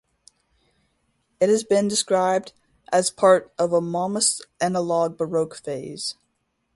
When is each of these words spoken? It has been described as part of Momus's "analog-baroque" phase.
It 1.39 1.49
has 1.49 1.63
been 1.63 1.87
described 1.87 2.53
as 2.91 3.11
part 3.11 3.53
of 3.59 3.69
Momus's 3.69 4.43
"analog-baroque" 4.59 5.55
phase. 5.55 6.15